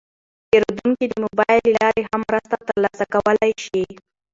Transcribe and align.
پیرودونکي 0.49 1.05
د 1.09 1.13
موبایل 1.23 1.61
له 1.67 1.73
لارې 1.79 2.01
هم 2.09 2.21
مرسته 2.29 2.55
ترلاسه 2.67 3.03
کولی 3.13 3.51
شي. 3.65 3.83